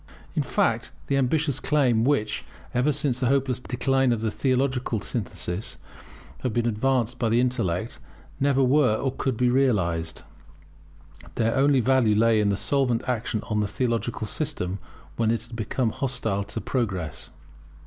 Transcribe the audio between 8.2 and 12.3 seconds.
never were or could be realized. Their only value